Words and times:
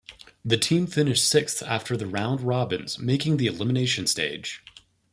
The 0.43 0.57
team 0.57 0.87
finished 0.87 1.27
sixth 1.27 1.61
after 1.61 1.95
the 1.95 2.07
round 2.07 2.41
robins, 2.41 2.97
making 2.97 3.37
the 3.37 3.45
elimination 3.45 4.07
stage. 4.07 4.63